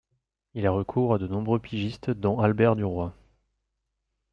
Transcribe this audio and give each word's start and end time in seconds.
Il 0.55 0.65
a 0.65 0.71
recours 0.71 1.13
à 1.13 1.17
de 1.19 1.27
nombreux 1.27 1.59
pigistes, 1.59 2.09
dont 2.09 2.39
Albert 2.39 2.75
du 2.75 2.83
Roy. 2.83 3.13